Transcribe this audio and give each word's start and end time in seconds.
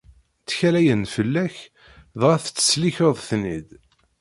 Ttkalayen 0.41 1.03
fell-ak, 1.13 1.55
dɣa 2.19 2.35
tettsellikeḍ-ten-id. 2.43 3.67